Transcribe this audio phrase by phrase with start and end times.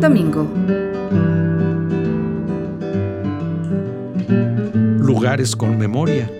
[0.00, 0.46] Domingo.
[4.98, 6.30] Lugares con memoria.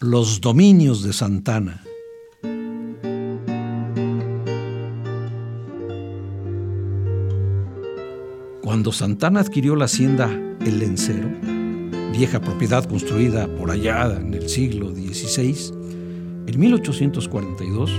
[0.00, 1.82] Los dominios de Santana.
[8.62, 10.30] Cuando Santana adquirió la hacienda
[10.64, 11.57] El Lencero,
[12.12, 15.72] vieja propiedad construida por allá en el siglo XVI,
[16.46, 17.90] en 1842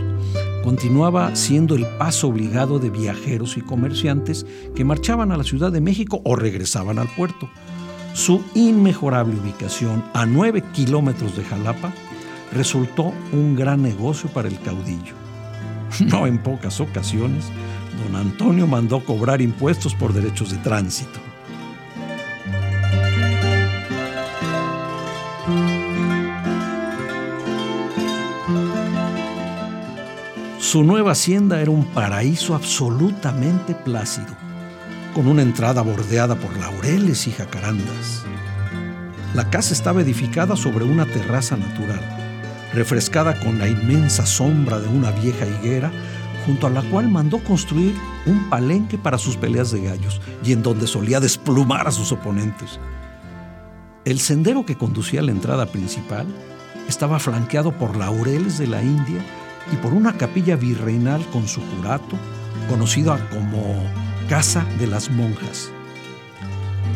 [0.64, 5.82] continuaba siendo el paso obligado de viajeros y comerciantes que marchaban a la Ciudad de
[5.82, 7.50] México o regresaban al puerto.
[8.14, 11.94] Su inmejorable ubicación a 9 kilómetros de Jalapa
[12.52, 15.14] resultó un gran negocio para el caudillo.
[16.06, 17.46] No en pocas ocasiones,
[18.04, 21.20] don Antonio mandó cobrar impuestos por derechos de tránsito.
[30.60, 34.36] Su nueva hacienda era un paraíso absolutamente plácido,
[35.16, 38.26] con una entrada bordeada por laureles y jacarandas.
[39.34, 42.02] La casa estaba edificada sobre una terraza natural,
[42.74, 45.94] refrescada con la inmensa sombra de una vieja higuera,
[46.46, 50.62] junto a la cual mandó construir un palenque para sus peleas de gallos y en
[50.62, 52.82] donde solía desplumar a sus oponentes.
[54.04, 56.28] El sendero que conducía a la entrada principal
[56.90, 59.24] estaba flanqueado por laureles de la India
[59.72, 62.18] y por una capilla virreinal con su curato,
[62.68, 63.84] conocida como
[64.28, 65.72] Casa de las Monjas.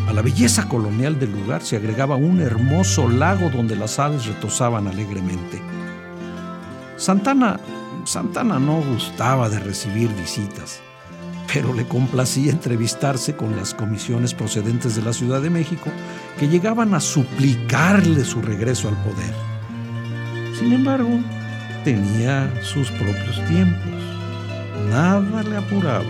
[0.07, 4.87] A la belleza colonial del lugar se agregaba un hermoso lago donde las aves retozaban
[4.87, 5.61] alegremente.
[6.97, 7.59] Santana,
[8.05, 10.81] Santana no gustaba de recibir visitas,
[11.51, 15.89] pero le complacía entrevistarse con las comisiones procedentes de la Ciudad de México
[16.37, 19.33] que llegaban a suplicarle su regreso al poder.
[20.59, 21.19] Sin embargo,
[21.83, 23.93] tenía sus propios tiempos.
[24.89, 26.05] Nada le apuraba.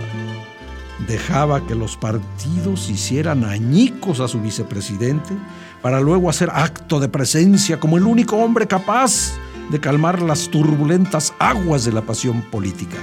[1.07, 5.33] Dejaba que los partidos hicieran añicos a su vicepresidente
[5.81, 9.33] para luego hacer acto de presencia como el único hombre capaz
[9.69, 12.97] de calmar las turbulentas aguas de la pasión política.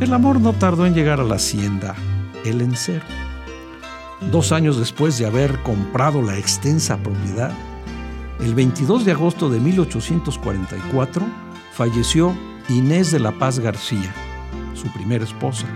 [0.00, 1.94] El amor no tardó en llegar a la hacienda,
[2.44, 3.04] el encero.
[4.30, 7.52] Dos años después de haber comprado la extensa propiedad,
[8.42, 11.24] el 22 de agosto de 1844
[11.72, 12.36] falleció
[12.68, 14.12] Inés de la Paz García,
[14.74, 15.66] su primera esposa,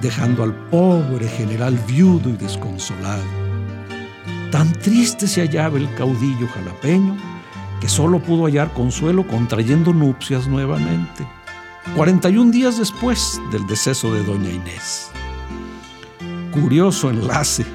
[0.00, 3.24] dejando al pobre general viudo y desconsolado.
[4.52, 7.16] Tan triste se hallaba el caudillo jalapeño
[7.80, 11.26] que solo pudo hallar consuelo contrayendo nupcias nuevamente,
[11.96, 15.10] 41 días después del deceso de doña Inés.
[16.52, 17.66] Curioso enlace.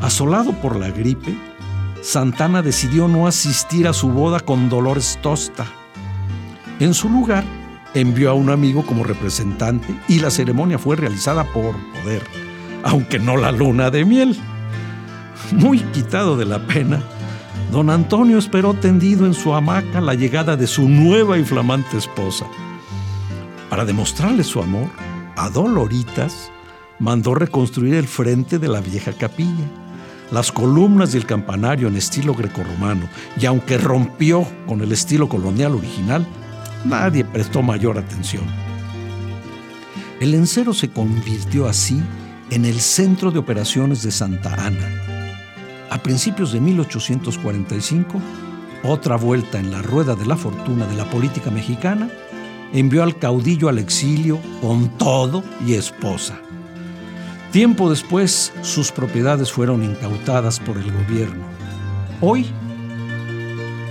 [0.00, 1.49] Asolado por la gripe,
[2.02, 5.66] Santana decidió no asistir a su boda con Dolores Tosta.
[6.78, 7.44] En su lugar,
[7.92, 12.22] envió a un amigo como representante y la ceremonia fue realizada por poder,
[12.84, 14.38] aunque no la luna de miel.
[15.52, 17.02] Muy quitado de la pena,
[17.70, 22.46] don Antonio esperó tendido en su hamaca la llegada de su nueva y flamante esposa.
[23.68, 24.88] Para demostrarle su amor,
[25.36, 26.50] a Doloritas
[26.98, 29.66] mandó reconstruir el frente de la vieja capilla
[30.30, 33.08] las columnas y el campanario en estilo grecorromano,
[33.38, 36.26] y aunque rompió con el estilo colonial original,
[36.84, 38.44] nadie prestó mayor atención.
[40.20, 42.02] El encero se convirtió así
[42.50, 44.88] en el centro de operaciones de Santa Ana.
[45.90, 48.20] A principios de 1845,
[48.84, 52.08] otra vuelta en la rueda de la fortuna de la política mexicana
[52.72, 56.40] envió al caudillo al exilio con todo y esposa.
[57.52, 61.44] Tiempo después, sus propiedades fueron incautadas por el gobierno.
[62.20, 62.46] Hoy,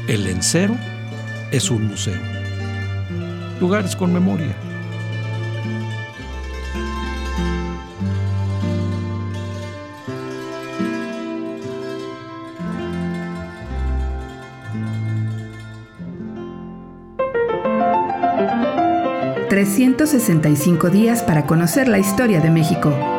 [0.07, 0.77] el Lencero
[1.51, 2.21] es un museo.
[3.59, 4.55] Lugares con memoria.
[19.49, 23.18] ...365 días para conocer la historia de México.